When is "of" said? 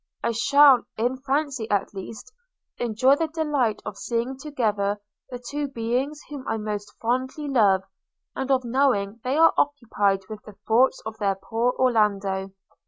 3.85-3.99, 8.49-8.65, 11.05-11.19